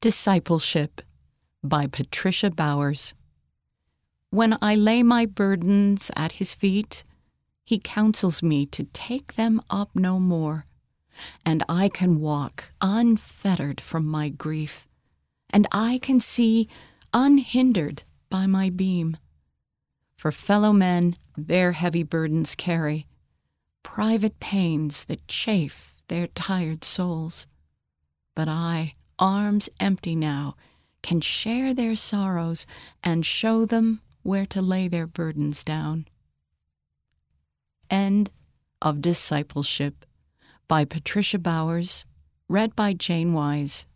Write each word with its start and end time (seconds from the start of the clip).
Discipleship 0.00 1.02
by 1.64 1.88
Patricia 1.88 2.52
Bowers. 2.52 3.14
When 4.30 4.56
I 4.62 4.76
lay 4.76 5.02
my 5.02 5.26
burdens 5.26 6.12
at 6.14 6.32
his 6.32 6.54
feet, 6.54 7.02
he 7.64 7.80
counsels 7.80 8.40
me 8.40 8.64
to 8.66 8.84
take 8.84 9.34
them 9.34 9.60
up 9.68 9.90
no 9.96 10.20
more, 10.20 10.66
and 11.44 11.64
I 11.68 11.88
can 11.88 12.20
walk 12.20 12.70
unfettered 12.80 13.80
from 13.80 14.06
my 14.06 14.28
grief, 14.28 14.86
and 15.50 15.66
I 15.72 15.98
can 16.00 16.20
see 16.20 16.68
unhindered 17.12 18.04
by 18.30 18.46
my 18.46 18.70
beam. 18.70 19.16
For 20.16 20.30
fellow 20.30 20.72
men 20.72 21.16
their 21.36 21.72
heavy 21.72 22.04
burdens 22.04 22.54
carry, 22.54 23.08
private 23.82 24.38
pains 24.38 25.06
that 25.06 25.26
chafe 25.26 25.92
their 26.06 26.28
tired 26.28 26.84
souls. 26.84 27.48
But 28.36 28.48
I, 28.48 28.94
arms 29.18 29.68
empty 29.80 30.14
now, 30.14 30.56
can 31.02 31.20
share 31.20 31.72
their 31.72 31.96
sorrows 31.96 32.66
and 33.02 33.24
show 33.24 33.64
them 33.64 34.00
where 34.22 34.46
to 34.46 34.60
lay 34.60 34.88
their 34.88 35.06
burdens 35.06 35.64
down. 35.64 36.06
End 37.90 38.30
of 38.82 39.00
Discipleship 39.00 40.04
by 40.66 40.84
Patricia 40.84 41.38
Bowers, 41.38 42.04
read 42.48 42.76
by 42.76 42.92
Jane 42.92 43.32
Wise. 43.32 43.86